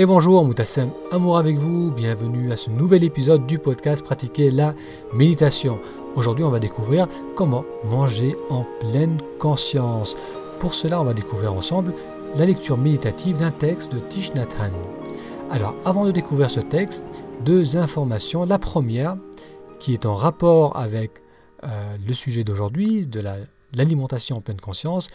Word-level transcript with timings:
Et 0.00 0.06
bonjour, 0.06 0.44
Moutassem 0.44 0.92
Amour 1.10 1.38
avec 1.38 1.56
vous, 1.56 1.90
bienvenue 1.90 2.52
à 2.52 2.56
ce 2.56 2.70
nouvel 2.70 3.02
épisode 3.02 3.46
du 3.46 3.58
podcast 3.58 4.04
Pratiquer 4.04 4.52
la 4.52 4.72
méditation. 5.12 5.80
Aujourd'hui, 6.14 6.44
on 6.44 6.50
va 6.50 6.60
découvrir 6.60 7.08
comment 7.34 7.64
manger 7.82 8.36
en 8.48 8.64
pleine 8.78 9.18
conscience. 9.40 10.16
Pour 10.60 10.74
cela, 10.74 11.00
on 11.00 11.04
va 11.04 11.14
découvrir 11.14 11.52
ensemble 11.52 11.94
la 12.36 12.46
lecture 12.46 12.78
méditative 12.78 13.38
d'un 13.38 13.50
texte 13.50 13.92
de 13.92 13.98
Thich 13.98 14.34
Nhat. 14.34 14.46
Alors, 15.50 15.74
avant 15.84 16.04
de 16.04 16.12
découvrir 16.12 16.48
ce 16.48 16.60
texte, 16.60 17.04
deux 17.44 17.76
informations. 17.76 18.44
La 18.44 18.60
première, 18.60 19.16
qui 19.80 19.94
est 19.94 20.06
en 20.06 20.14
rapport 20.14 20.76
avec 20.76 21.10
euh, 21.64 21.96
le 22.06 22.14
sujet 22.14 22.44
d'aujourd'hui, 22.44 23.08
de 23.08 23.20
l'alimentation 23.74 24.36
en 24.36 24.42
pleine 24.42 24.60
conscience, 24.60 25.08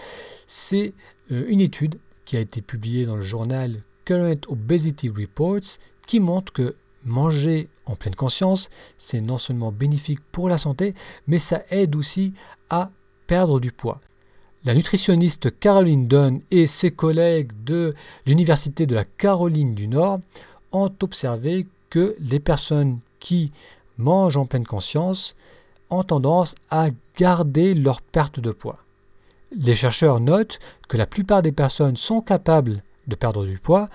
c'est 0.46 0.94
euh, 1.32 1.46
une 1.48 1.62
étude 1.62 1.96
qui 2.26 2.36
a 2.36 2.42
été 2.42 2.62
publiée 2.62 3.06
dans 3.06 3.16
le 3.16 3.22
journal 3.22 3.82
Current 4.06 4.48
Obesity 4.50 5.10
Reports 5.10 5.80
qui 6.06 6.20
montre 6.20 6.52
que 6.52 6.76
manger 7.06 7.70
en 7.86 7.96
pleine 7.96 8.16
conscience, 8.16 8.70
c'est 8.98 9.22
non 9.22 9.38
seulement 9.38 9.72
bénéfique 9.72 10.22
pour 10.32 10.50
la 10.50 10.58
santé, 10.58 10.94
mais 11.28 11.40
ça 11.40 11.64
aide 11.70 11.96
aussi 11.96 12.34
à 12.70 12.92
perdre 13.28 13.60
du 13.60 13.72
poids. 13.72 14.00
La 14.66 14.74
nutritionniste 14.74 15.60
Caroline 15.60 16.08
Dunn 16.08 16.40
et 16.50 16.68
ses 16.68 16.92
collègues 16.92 17.52
de 17.66 17.94
l'Université 18.26 18.86
de 18.86 18.96
la 18.96 19.04
Caroline 19.04 19.76
du 19.76 19.88
Nord 19.90 20.20
ont 20.72 20.92
observé 21.02 21.68
que 21.90 22.16
les 22.20 22.40
personnes 22.40 23.00
qui 23.20 23.52
mangent 23.98 24.38
en 24.38 24.46
pleine 24.46 24.66
conscience 24.66 25.36
ont 25.90 26.04
tendance 26.04 26.56
à 26.70 26.88
garder 27.18 27.74
leur 27.74 28.02
perte 28.02 28.40
de 28.40 28.52
poids. 28.52 28.80
Les 29.52 29.76
chercheurs 29.76 30.20
notent 30.20 30.60
que 30.88 30.98
la 30.98 31.06
plupart 31.06 31.42
des 31.42 31.52
personnes 31.52 31.98
sont 31.98 32.22
capables 32.22 32.82
de 33.08 33.16
perdre 33.16 33.46
du 33.46 33.58
poids 33.58 33.90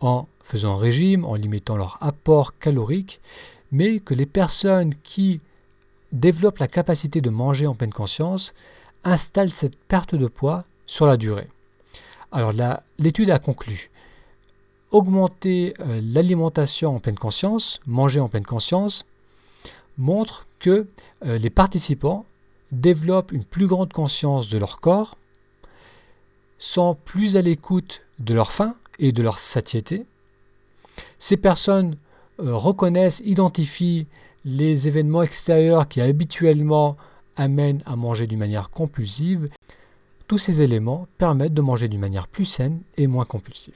en 0.00 0.26
faisant 0.42 0.74
un 0.74 0.78
régime, 0.78 1.24
en 1.24 1.34
limitant 1.34 1.76
leur 1.76 1.98
apport 2.00 2.58
calorique, 2.58 3.20
mais 3.72 4.00
que 4.00 4.14
les 4.14 4.26
personnes 4.26 4.92
qui 5.02 5.40
développent 6.12 6.58
la 6.58 6.68
capacité 6.68 7.20
de 7.20 7.30
manger 7.30 7.66
en 7.66 7.74
pleine 7.74 7.92
conscience 7.92 8.52
installent 9.04 9.52
cette 9.52 9.76
perte 9.76 10.14
de 10.14 10.26
poids 10.26 10.64
sur 10.86 11.06
la 11.06 11.16
durée. 11.16 11.48
Alors 12.32 12.52
l'étude 12.98 13.30
a 13.30 13.38
conclu 13.38 13.90
augmenter 14.90 15.74
euh, 15.80 16.00
l'alimentation 16.02 16.96
en 16.96 17.00
pleine 17.00 17.18
conscience, 17.18 17.80
manger 17.86 18.20
en 18.20 18.28
pleine 18.28 18.44
conscience, 18.44 19.06
montre 19.98 20.46
que 20.58 20.86
euh, 21.24 21.38
les 21.38 21.50
participants 21.50 22.24
développent 22.72 23.32
une 23.32 23.44
plus 23.44 23.66
grande 23.66 23.92
conscience 23.92 24.48
de 24.48 24.58
leur 24.58 24.80
corps, 24.80 25.16
sont 26.60 26.96
plus 27.04 27.36
à 27.36 27.42
l'écoute 27.42 28.02
de 28.20 28.34
leur 28.34 28.52
faim 28.52 28.76
et 29.00 29.10
de 29.10 29.22
leur 29.22 29.38
satiété. 29.38 30.06
Ces 31.18 31.36
personnes 31.36 31.96
euh, 32.40 32.54
reconnaissent, 32.54 33.22
identifient 33.24 34.06
les 34.44 34.86
événements 34.86 35.22
extérieurs 35.22 35.88
qui 35.88 36.00
habituellement 36.00 36.96
amènent 37.36 37.82
à 37.86 37.96
manger 37.96 38.26
d'une 38.26 38.38
manière 38.38 38.70
compulsive. 38.70 39.48
Tous 40.28 40.38
ces 40.38 40.62
éléments 40.62 41.08
permettent 41.18 41.54
de 41.54 41.62
manger 41.62 41.88
d'une 41.88 42.00
manière 42.00 42.28
plus 42.28 42.44
saine 42.44 42.82
et 42.96 43.06
moins 43.06 43.24
compulsive. 43.24 43.74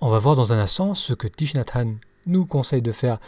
On 0.00 0.08
va 0.08 0.18
voir 0.18 0.34
dans 0.34 0.52
un 0.52 0.58
instant 0.58 0.94
ce 0.94 1.12
que 1.14 1.28
Hanh 1.74 1.94
nous 2.26 2.46
conseille 2.46 2.82
de 2.82 2.92
faire 2.92 3.18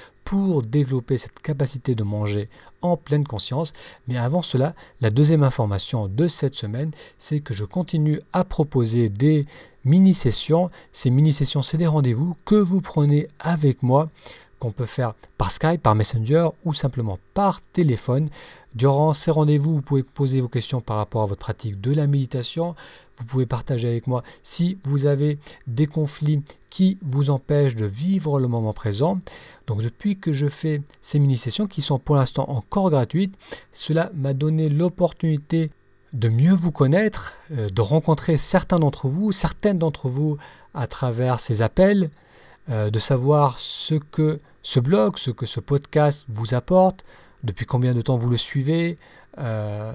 développer 0.63 1.19
cette 1.19 1.41
capacité 1.41 1.95
de 1.95 2.03
manger 2.03 2.49
en 2.83 2.97
pleine 2.97 3.27
conscience. 3.27 3.73
Mais 4.09 4.17
avant 4.17 4.43
cela, 4.43 4.75
la 5.01 5.11
deuxième 5.11 5.43
information 5.43 6.09
de 6.09 6.29
cette 6.29 6.55
semaine, 6.55 6.91
c'est 7.19 7.41
que 7.41 7.55
je 7.55 7.65
continue 7.65 8.21
à 8.33 8.45
proposer 8.45 9.09
des 9.09 9.47
mini-sessions. 9.85 10.71
Ces 10.93 11.11
mini-sessions, 11.11 11.63
c'est 11.63 11.79
des 11.79 11.87
rendez-vous 11.87 12.35
que 12.45 12.57
vous 12.57 12.81
prenez 12.81 13.29
avec 13.39 13.83
moi 13.83 14.11
qu'on 14.65 14.73
peut 14.73 14.87
faire 14.87 15.13
par 15.37 15.51
Skype, 15.51 15.83
par 15.83 15.95
Messenger 15.95 16.49
ou 16.65 16.73
simplement 16.73 17.19
par 17.35 17.61
téléphone. 17.61 18.31
Durant 18.75 19.13
ces 19.13 19.31
rendez-vous, 19.31 19.75
vous 19.77 19.83
pouvez 19.83 20.03
poser 20.03 20.41
vos 20.41 20.49
questions 20.49 20.81
par 20.81 20.97
rapport 20.97 21.21
à 21.21 21.27
votre 21.27 21.41
pratique 21.41 21.83
de 21.83 21.93
la 21.93 22.07
méditation. 22.07 22.75
Vous 23.19 23.27
pouvez 23.27 23.45
partager 23.45 23.89
avec 23.89 24.07
moi 24.07 24.23
si 24.43 24.79
vous 24.85 25.05
avez 25.05 25.39
des 25.67 25.87
conflits 25.87 26.43
qui 26.71 26.99
vous 27.03 27.29
empêchent 27.29 27.77
de 27.77 27.85
vivre 27.85 28.41
le 28.41 28.49
moment 28.49 28.73
présent. 28.73 29.19
Donc 29.67 29.83
depuis 29.83 30.17
que 30.17 30.33
je 30.33 30.49
fais 30.49 30.81
ces 31.03 31.19
mini-sessions 31.19 31.67
qui 31.67 31.83
sont 31.83 31.99
pour 31.99 32.17
l'instant 32.17 32.49
encore 32.49 32.89
gratuites, 32.89 33.37
cela 33.71 34.11
m'a 34.15 34.33
donné 34.33 34.71
l'opportunité 34.71 35.73
de 36.15 36.31
mieux 36.31 36.55
vous 36.55 36.73
connaître, 36.73 37.35
euh, 37.51 37.69
de 37.69 37.81
rencontrer 37.83 38.39
certains 38.39 38.79
d'entre 38.79 39.09
vous, 39.09 39.31
certaines 39.31 39.79
d'entre 39.79 40.09
vous 40.09 40.39
à 40.73 40.87
travers 40.87 41.39
ces 41.39 41.61
appels, 41.61 42.09
euh, 42.71 42.89
de 42.89 42.99
savoir 42.99 43.59
ce 43.59 43.95
que 43.95 44.41
ce 44.63 44.81
blog, 44.81 45.19
ce 45.19 45.31
que 45.31 45.45
ce 45.45 45.61
podcast 45.61 46.25
vous 46.31 46.55
apporte, 46.55 47.05
depuis 47.43 47.67
combien 47.67 47.93
de 47.93 48.01
temps 48.01 48.17
vous 48.17 48.31
le 48.31 48.39
suivez, 48.39 48.99
euh, 49.37 49.93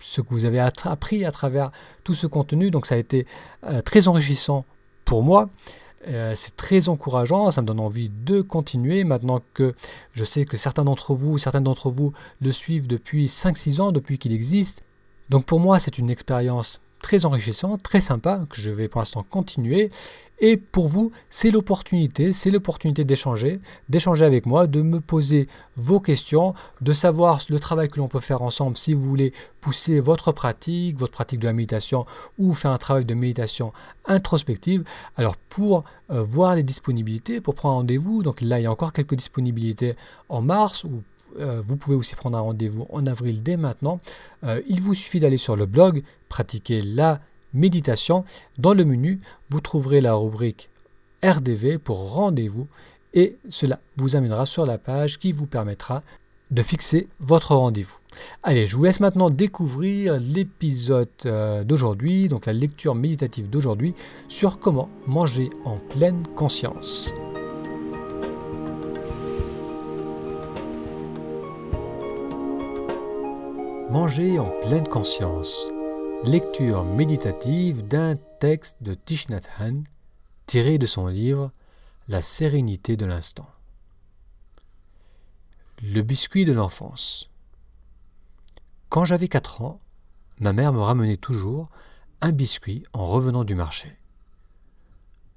ce 0.00 0.20
que 0.20 0.26
vous 0.30 0.44
avez 0.44 0.58
appris 0.58 1.24
à 1.24 1.30
travers 1.30 1.70
tout 2.02 2.14
ce 2.14 2.26
contenu. 2.26 2.72
Donc 2.72 2.86
ça 2.86 2.96
a 2.96 2.98
été 2.98 3.28
euh, 3.64 3.80
très 3.80 4.08
enrichissant 4.08 4.64
pour 5.04 5.22
moi. 5.22 5.50
c'est 6.34 6.56
très 6.56 6.88
encourageant, 6.88 7.50
ça 7.50 7.62
me 7.62 7.66
donne 7.66 7.80
envie 7.80 8.10
de 8.10 8.42
continuer 8.42 9.04
maintenant 9.04 9.40
que 9.54 9.74
je 10.12 10.24
sais 10.24 10.44
que 10.44 10.56
certains 10.56 10.84
d'entre 10.84 11.14
vous, 11.14 11.38
certaines 11.38 11.64
d'entre 11.64 11.90
vous 11.90 12.12
le 12.42 12.52
suivent 12.52 12.88
depuis 12.88 13.26
5-6 13.26 13.80
ans, 13.80 13.92
depuis 13.92 14.18
qu'il 14.18 14.32
existe. 14.32 14.82
Donc 15.30 15.46
pour 15.46 15.60
moi, 15.60 15.78
c'est 15.78 15.96
une 15.96 16.10
expérience 16.10 16.80
très 17.04 17.26
enrichissant, 17.26 17.76
très 17.76 18.00
sympa, 18.00 18.46
que 18.48 18.58
je 18.58 18.70
vais 18.70 18.88
pour 18.88 18.98
l'instant 18.98 19.22
continuer. 19.28 19.90
Et 20.40 20.56
pour 20.56 20.88
vous, 20.88 21.12
c'est 21.28 21.50
l'opportunité, 21.50 22.32
c'est 22.32 22.50
l'opportunité 22.50 23.04
d'échanger, 23.04 23.60
d'échanger 23.90 24.24
avec 24.24 24.46
moi, 24.46 24.66
de 24.66 24.80
me 24.80 25.00
poser 25.00 25.46
vos 25.76 26.00
questions, 26.00 26.54
de 26.80 26.94
savoir 26.94 27.42
le 27.50 27.58
travail 27.58 27.90
que 27.90 27.98
l'on 27.98 28.08
peut 28.08 28.20
faire 28.20 28.40
ensemble 28.40 28.78
si 28.78 28.94
vous 28.94 29.02
voulez 29.02 29.34
pousser 29.60 30.00
votre 30.00 30.32
pratique, 30.32 30.98
votre 30.98 31.12
pratique 31.12 31.40
de 31.40 31.46
la 31.46 31.52
méditation 31.52 32.06
ou 32.38 32.54
faire 32.54 32.70
un 32.70 32.78
travail 32.78 33.04
de 33.04 33.14
méditation 33.14 33.74
introspective. 34.06 34.82
Alors 35.16 35.36
pour 35.36 35.84
euh, 36.10 36.22
voir 36.22 36.56
les 36.56 36.62
disponibilités, 36.62 37.42
pour 37.42 37.54
prendre 37.54 37.76
rendez-vous, 37.76 38.22
donc 38.22 38.40
là 38.40 38.58
il 38.60 38.62
y 38.62 38.66
a 38.66 38.72
encore 38.72 38.94
quelques 38.94 39.14
disponibilités 39.14 39.94
en 40.30 40.40
mars 40.40 40.84
ou 40.84 41.02
euh, 41.38 41.60
vous 41.60 41.76
pouvez 41.76 41.96
aussi 41.96 42.14
prendre 42.14 42.36
un 42.36 42.40
rendez-vous 42.40 42.86
en 42.90 43.06
avril 43.06 43.42
dès 43.42 43.56
maintenant. 43.56 44.00
Euh, 44.44 44.60
il 44.68 44.80
vous 44.80 44.94
suffit 44.94 45.20
d'aller 45.20 45.36
sur 45.36 45.56
le 45.56 45.66
blog, 45.66 46.02
pratiquer 46.28 46.80
la 46.80 47.20
méditation. 47.52 48.24
Dans 48.58 48.74
le 48.74 48.84
menu, 48.84 49.20
vous 49.50 49.60
trouverez 49.60 50.00
la 50.00 50.14
rubrique 50.14 50.70
RDV 51.22 51.78
pour 51.78 52.12
rendez-vous 52.12 52.66
et 53.14 53.38
cela 53.48 53.80
vous 53.96 54.16
amènera 54.16 54.44
sur 54.44 54.66
la 54.66 54.78
page 54.78 55.18
qui 55.18 55.32
vous 55.32 55.46
permettra 55.46 56.02
de 56.50 56.62
fixer 56.62 57.08
votre 57.20 57.54
rendez-vous. 57.54 57.96
Allez, 58.42 58.66
je 58.66 58.76
vous 58.76 58.84
laisse 58.84 59.00
maintenant 59.00 59.30
découvrir 59.30 60.18
l'épisode 60.20 61.08
euh, 61.26 61.64
d'aujourd'hui, 61.64 62.28
donc 62.28 62.46
la 62.46 62.52
lecture 62.52 62.94
méditative 62.94 63.48
d'aujourd'hui 63.48 63.94
sur 64.28 64.58
comment 64.58 64.88
manger 65.06 65.50
en 65.64 65.78
pleine 65.78 66.22
conscience. 66.36 67.14
Manger 73.94 74.40
en 74.40 74.50
pleine 74.60 74.88
conscience. 74.88 75.68
Lecture 76.24 76.82
méditative 76.82 77.86
d'un 77.86 78.16
texte 78.40 78.78
de 78.80 78.92
Thich 78.92 79.28
Nhat 79.28 79.42
Hanh 79.60 79.84
tiré 80.46 80.78
de 80.78 80.86
son 80.86 81.06
livre 81.06 81.52
La 82.08 82.20
sérénité 82.20 82.96
de 82.96 83.06
l'instant. 83.06 83.46
Le 85.80 86.02
biscuit 86.02 86.44
de 86.44 86.52
l'enfance. 86.52 87.30
Quand 88.88 89.04
j'avais 89.04 89.28
4 89.28 89.62
ans, 89.62 89.78
ma 90.40 90.52
mère 90.52 90.72
me 90.72 90.80
ramenait 90.80 91.16
toujours 91.16 91.68
un 92.20 92.32
biscuit 92.32 92.82
en 92.94 93.06
revenant 93.06 93.44
du 93.44 93.54
marché. 93.54 93.96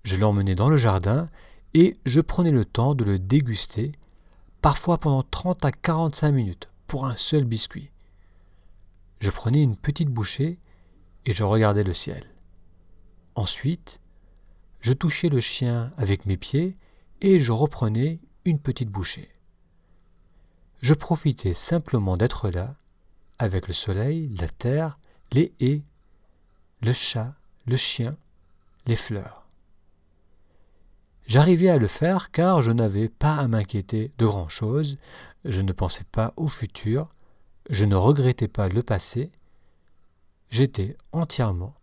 Je 0.02 0.18
l'emmenais 0.18 0.56
dans 0.56 0.70
le 0.70 0.78
jardin 0.78 1.30
et 1.76 1.94
je 2.08 2.22
prenais 2.22 2.50
le 2.50 2.66
temps 2.66 2.96
de 2.96 3.04
le 3.04 3.20
déguster, 3.20 3.92
parfois 4.64 4.98
pendant 4.98 5.22
30 5.22 5.64
à 5.64 5.72
45 5.72 6.32
minutes, 6.32 6.70
pour 6.88 7.06
un 7.06 7.16
seul 7.16 7.44
biscuit. 7.44 7.92
Je 9.20 9.30
prenais 9.30 9.64
une 9.64 9.76
petite 9.76 10.10
bouchée 10.10 10.60
et 11.26 11.34
je 11.34 11.44
regardais 11.44 11.84
le 11.84 11.94
ciel. 11.94 12.24
Ensuite, 13.36 14.00
je 14.80 14.94
touchais 14.94 15.30
le 15.30 15.40
chien 15.40 15.92
avec 15.98 16.26
mes 16.26 16.38
pieds 16.38 16.76
et 17.22 17.40
je 17.40 17.52
reprenais 17.52 18.20
une 18.46 18.60
petite 18.60 18.90
bouchée. 18.90 19.30
Je 20.82 20.94
profitais 20.94 21.54
simplement 21.54 22.18
d'être 22.18 22.50
là, 22.50 22.76
avec 23.40 23.68
le 23.68 23.74
soleil, 23.74 24.30
la 24.40 24.48
terre, 24.48 25.00
les 25.34 25.54
haies, 25.60 25.84
le 26.82 26.94
chat, 26.94 27.36
le 27.66 27.78
chien, 27.78 28.12
les 28.86 28.96
fleurs. 28.96 29.48
J'arrivais 31.26 31.70
à 31.70 31.78
le 31.78 31.88
faire 31.88 32.32
car 32.32 32.62
je 32.62 32.72
n'avais 32.72 33.10
pas 33.10 33.36
à 33.36 33.48
m'inquiéter 33.48 34.12
de 34.18 34.26
grand-chose, 34.26 34.98
je 35.44 35.62
ne 35.62 35.74
pensais 35.74 36.06
pas 36.12 36.34
au 36.38 36.48
futur, 36.48 37.10
je 37.70 37.86
ne 37.86 37.96
regrettais 37.96 38.48
pas 38.48 38.70
le 38.70 38.84
passé, 38.84 39.32
j'étais 40.50 40.98
entièrement 41.12 41.76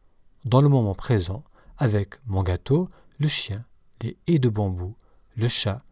dans 0.44 0.60
le 0.60 0.68
moment 0.68 0.94
présent 0.94 1.44
avec 1.78 2.14
mon 2.26 2.42
gâteau, 2.42 2.88
le 3.18 3.28
chien 3.28 3.64
les 4.04 4.16
haies 4.26 4.38
de 4.38 4.48
bambou, 4.50 4.94
le 5.36 5.48
chat 5.48 5.82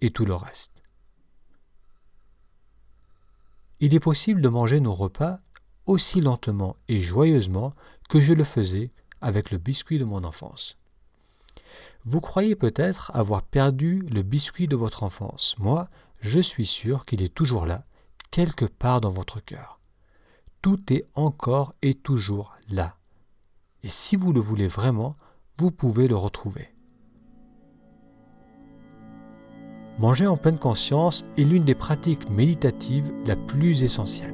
et 0.00 0.10
tout 0.10 0.24
le 0.24 0.34
reste. 0.34 0.82
Il 3.80 3.94
est 3.94 4.00
possible 4.00 4.40
de 4.40 4.48
manger 4.48 4.78
nos 4.78 4.94
repas 4.94 5.40
aussi 5.86 6.20
lentement 6.20 6.76
et 6.88 7.00
joyeusement 7.00 7.72
que 8.08 8.20
je 8.20 8.34
le 8.34 8.44
faisais 8.44 8.90
avec 9.20 9.50
le 9.50 9.58
biscuit 9.58 9.98
de 9.98 10.04
mon 10.04 10.22
enfance. 10.22 10.76
Vous 12.04 12.20
croyez 12.20 12.56
peut-être 12.56 13.10
avoir 13.14 13.42
perdu 13.42 14.06
le 14.12 14.22
biscuit 14.22 14.68
de 14.68 14.76
votre 14.76 15.02
enfance. 15.02 15.56
Moi, 15.58 15.88
je 16.20 16.40
suis 16.40 16.66
sûr 16.66 17.04
qu'il 17.04 17.22
est 17.22 17.34
toujours 17.34 17.66
là, 17.66 17.84
quelque 18.32 18.64
part 18.64 19.00
dans 19.00 19.10
votre 19.10 19.44
cœur. 19.44 19.78
Tout 20.62 20.92
est 20.92 21.06
encore 21.14 21.74
et 21.82 21.94
toujours 21.94 22.56
là. 22.70 22.96
Et 23.84 23.88
si 23.88 24.16
vous 24.16 24.32
le 24.32 24.40
voulez 24.40 24.66
vraiment, 24.66 25.16
vous 25.58 25.70
pouvez 25.70 26.08
le 26.08 26.16
retrouver. 26.16 26.68
Manger 29.98 30.26
en 30.26 30.36
pleine 30.36 30.58
conscience 30.58 31.24
est 31.36 31.44
l'une 31.44 31.64
des 31.64 31.74
pratiques 31.74 32.30
méditatives 32.30 33.12
la 33.26 33.36
plus 33.36 33.84
essentielle. 33.84 34.32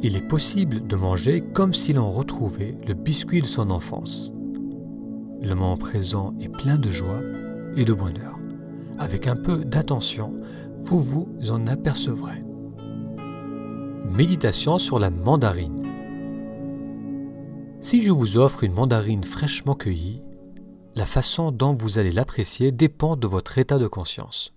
Il 0.00 0.16
est 0.16 0.26
possible 0.26 0.86
de 0.86 0.96
manger 0.96 1.42
comme 1.52 1.74
si 1.74 1.92
l'on 1.92 2.10
retrouvait 2.10 2.78
le 2.86 2.94
biscuit 2.94 3.42
de 3.42 3.46
son 3.46 3.70
enfance. 3.70 4.32
Le 5.42 5.54
moment 5.54 5.76
présent 5.76 6.34
est 6.40 6.48
plein 6.48 6.78
de 6.78 6.88
joie 6.88 7.20
et 7.76 7.84
de 7.84 7.92
bonheur. 7.92 8.38
Avec 8.98 9.26
un 9.26 9.36
peu 9.36 9.64
d'attention, 9.64 10.32
vous 10.80 11.02
vous 11.02 11.50
en 11.50 11.66
apercevrez. 11.66 12.40
Méditation 14.10 14.78
sur 14.78 14.98
la 14.98 15.10
mandarine. 15.10 15.82
Si 17.80 18.00
je 18.00 18.10
vous 18.10 18.36
offre 18.36 18.64
une 18.64 18.72
mandarine 18.72 19.24
fraîchement 19.24 19.74
cueillie, 19.74 20.22
la 20.94 21.06
façon 21.06 21.52
dont 21.52 21.74
vous 21.74 21.98
allez 21.98 22.10
l'apprécier 22.10 22.72
dépend 22.72 23.16
de 23.16 23.26
votre 23.26 23.58
état 23.58 23.78
de 23.78 23.86
conscience. 23.86 24.54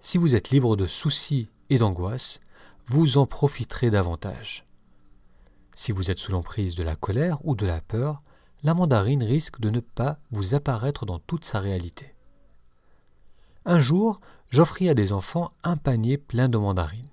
Si 0.00 0.18
vous 0.18 0.34
êtes 0.34 0.50
libre 0.50 0.76
de 0.76 0.86
soucis 0.86 1.50
et 1.70 1.78
d'angoisse, 1.78 2.40
vous 2.86 3.18
en 3.18 3.26
profiterez 3.26 3.90
davantage. 3.90 4.64
Si 5.74 5.92
vous 5.92 6.10
êtes 6.10 6.18
sous 6.18 6.32
l'emprise 6.32 6.74
de 6.74 6.82
la 6.82 6.96
colère 6.96 7.38
ou 7.44 7.54
de 7.54 7.66
la 7.66 7.80
peur, 7.80 8.22
la 8.62 8.74
mandarine 8.74 9.22
risque 9.22 9.60
de 9.60 9.70
ne 9.70 9.80
pas 9.80 10.18
vous 10.30 10.54
apparaître 10.54 11.04
dans 11.04 11.18
toute 11.18 11.44
sa 11.44 11.60
réalité. 11.60 12.13
Un 13.64 13.80
jour, 13.80 14.20
j'offris 14.50 14.88
à 14.88 14.94
des 14.94 15.12
enfants 15.12 15.50
un 15.62 15.76
panier 15.76 16.18
plein 16.18 16.48
de 16.48 16.58
mandarines. 16.58 17.08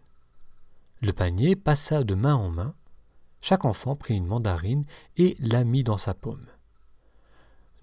Le 1.01 1.13
panier 1.13 1.56
passa 1.56 2.03
de 2.03 2.13
main 2.13 2.36
en 2.36 2.50
main. 2.50 2.74
Chaque 3.39 3.65
enfant 3.65 3.95
prit 3.95 4.15
une 4.15 4.27
mandarine 4.27 4.83
et 5.18 5.36
la 5.39 5.63
mit 5.63 5.83
dans 5.83 5.98
sa 5.98 6.13
paume. 6.13 6.45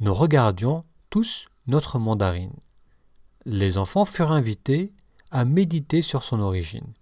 Nous 0.00 0.14
regardions 0.14 0.84
tous 1.10 1.48
notre 1.66 1.98
mandarine. 1.98 2.54
Les 3.44 3.78
enfants 3.78 4.04
furent 4.04 4.32
invités 4.32 4.92
à 5.30 5.44
méditer 5.44 6.02
sur 6.02 6.22
son 6.22 6.40
origine. 6.40 6.92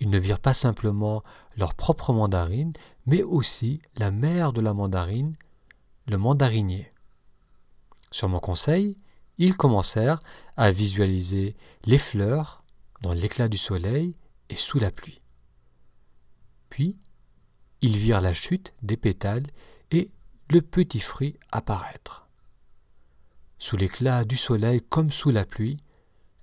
Ils 0.00 0.10
ne 0.10 0.18
virent 0.18 0.40
pas 0.40 0.54
simplement 0.54 1.22
leur 1.56 1.74
propre 1.74 2.12
mandarine, 2.12 2.72
mais 3.06 3.22
aussi 3.22 3.80
la 3.96 4.10
mère 4.10 4.52
de 4.52 4.60
la 4.60 4.74
mandarine, 4.74 5.34
le 6.06 6.18
mandarinier. 6.18 6.90
Sur 8.10 8.28
mon 8.28 8.38
conseil, 8.38 8.98
ils 9.38 9.56
commencèrent 9.56 10.20
à 10.56 10.70
visualiser 10.70 11.56
les 11.84 11.98
fleurs 11.98 12.62
dans 13.02 13.12
l'éclat 13.12 13.48
du 13.48 13.58
soleil 13.58 14.16
et 14.48 14.56
sous 14.56 14.78
la 14.78 14.90
pluie. 14.90 15.20
Puis, 16.70 16.98
ils 17.80 17.96
virent 17.96 18.20
la 18.20 18.32
chute 18.32 18.74
des 18.82 18.96
pétales 18.96 19.46
et 19.90 20.10
le 20.50 20.62
petit 20.62 21.00
fruit 21.00 21.36
apparaître. 21.52 22.28
Sous 23.58 23.76
l'éclat 23.76 24.24
du 24.24 24.36
soleil 24.36 24.82
comme 24.82 25.12
sous 25.12 25.30
la 25.30 25.44
pluie, 25.44 25.80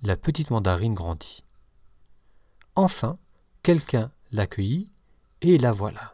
la 0.04 0.18
petite 0.18 0.50
mandarine 0.50 0.94
grandit. 0.94 1.44
Enfin, 2.76 3.18
quelqu'un 3.64 4.12
l'accueillit, 4.32 4.88
et 5.42 5.58
la 5.58 5.72
voilà. 5.72 6.14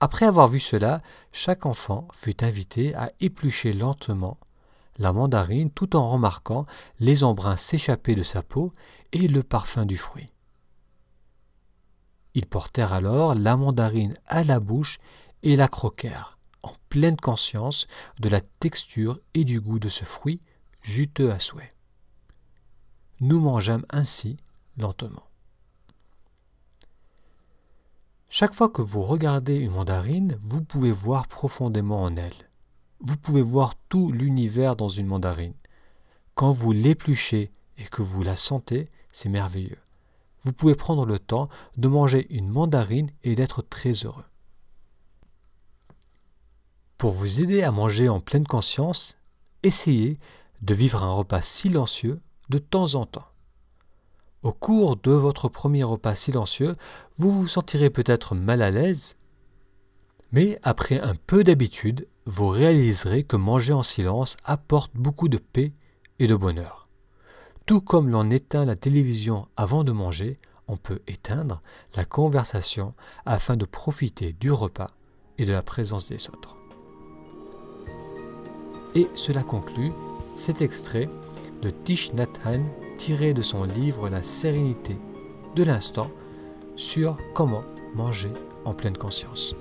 Après 0.00 0.26
avoir 0.26 0.48
vu 0.48 0.58
cela, 0.58 1.02
chaque 1.32 1.66
enfant 1.66 2.08
fut 2.12 2.42
invité 2.44 2.94
à 2.94 3.12
éplucher 3.20 3.72
lentement 3.72 4.38
la 4.98 5.12
mandarine 5.12 5.70
tout 5.70 5.96
en 5.96 6.10
remarquant 6.10 6.66
les 7.00 7.24
embruns 7.24 7.56
s'échapper 7.56 8.14
de 8.14 8.22
sa 8.22 8.42
peau 8.42 8.70
et 9.12 9.28
le 9.28 9.42
parfum 9.42 9.86
du 9.86 9.96
fruit. 9.96 10.26
Ils 12.34 12.46
portèrent 12.46 12.92
alors 12.92 13.34
la 13.34 13.56
mandarine 13.56 14.14
à 14.26 14.44
la 14.44 14.60
bouche 14.60 14.98
et 15.42 15.56
la 15.56 15.68
croquèrent, 15.68 16.38
en 16.62 16.72
pleine 16.88 17.16
conscience 17.16 17.86
de 18.20 18.28
la 18.28 18.40
texture 18.40 19.20
et 19.34 19.44
du 19.44 19.60
goût 19.60 19.78
de 19.78 19.88
ce 19.88 20.04
fruit 20.04 20.40
juteux 20.82 21.32
à 21.32 21.38
souhait. 21.38 21.70
Nous 23.20 23.40
mangeâmes 23.40 23.86
ainsi 23.90 24.36
lentement. 24.76 25.22
Chaque 28.28 28.54
fois 28.54 28.68
que 28.68 28.82
vous 28.82 29.02
regardez 29.02 29.56
une 29.56 29.70
mandarine, 29.70 30.36
vous 30.42 30.62
pouvez 30.62 30.92
voir 30.92 31.26
profondément 31.26 32.02
en 32.02 32.16
elle. 32.16 32.50
Vous 33.00 33.16
pouvez 33.16 33.42
voir 33.42 33.74
tout 33.88 34.10
l'univers 34.10 34.76
dans 34.76 34.88
une 34.88 35.06
mandarine. 35.06 35.54
Quand 36.34 36.52
vous 36.52 36.72
l'épluchez 36.72 37.50
et 37.76 37.84
que 37.84 38.02
vous 38.02 38.22
la 38.22 38.36
sentez, 38.36 38.88
c'est 39.12 39.28
merveilleux. 39.28 39.78
Vous 40.42 40.52
pouvez 40.52 40.74
prendre 40.74 41.04
le 41.04 41.18
temps 41.18 41.48
de 41.76 41.88
manger 41.88 42.26
une 42.30 42.48
mandarine 42.48 43.10
et 43.22 43.34
d'être 43.34 43.62
très 43.62 43.92
heureux. 43.92 44.24
Pour 46.98 47.10
vous 47.10 47.42
aider 47.42 47.62
à 47.62 47.70
manger 47.70 48.08
en 48.08 48.20
pleine 48.20 48.46
conscience, 48.46 49.18
essayez 49.62 50.18
de 50.62 50.74
vivre 50.74 51.02
un 51.02 51.12
repas 51.12 51.42
silencieux 51.42 52.20
de 52.48 52.58
temps 52.58 52.94
en 52.94 53.04
temps. 53.04 53.28
Au 54.42 54.52
cours 54.52 54.96
de 54.96 55.10
votre 55.10 55.48
premier 55.48 55.82
repas 55.82 56.14
silencieux, 56.14 56.76
vous 57.18 57.32
vous 57.32 57.48
sentirez 57.48 57.90
peut-être 57.90 58.34
mal 58.34 58.62
à 58.62 58.70
l'aise, 58.70 59.16
mais 60.32 60.58
après 60.62 61.00
un 61.00 61.14
peu 61.26 61.44
d'habitude, 61.44 62.06
vous 62.26 62.48
réaliserez 62.48 63.22
que 63.22 63.36
manger 63.36 63.72
en 63.72 63.84
silence 63.84 64.36
apporte 64.44 64.90
beaucoup 64.94 65.28
de 65.28 65.38
paix 65.38 65.72
et 66.18 66.26
de 66.26 66.34
bonheur. 66.34 66.82
Tout 67.66 67.80
comme 67.80 68.10
l'on 68.10 68.30
éteint 68.30 68.64
la 68.64 68.74
télévision 68.74 69.46
avant 69.56 69.84
de 69.84 69.92
manger, 69.92 70.38
on 70.68 70.76
peut 70.76 71.00
éteindre 71.06 71.62
la 71.94 72.04
conversation 72.04 72.94
afin 73.24 73.56
de 73.56 73.64
profiter 73.64 74.32
du 74.32 74.50
repas 74.50 74.90
et 75.38 75.44
de 75.44 75.52
la 75.52 75.62
présence 75.62 76.08
des 76.08 76.28
autres. 76.28 76.56
Et 78.96 79.08
cela 79.14 79.42
conclut 79.42 79.92
cet 80.34 80.62
extrait 80.62 81.08
de 81.62 81.70
Tish 81.70 82.12
Nathan 82.12 82.64
tiré 82.98 83.34
de 83.34 83.42
son 83.42 83.64
livre 83.64 84.08
La 84.08 84.22
sérénité 84.22 84.96
de 85.54 85.62
l'instant 85.62 86.10
sur 86.74 87.16
comment 87.34 87.64
manger 87.94 88.32
en 88.64 88.74
pleine 88.74 88.96
conscience. 88.96 89.54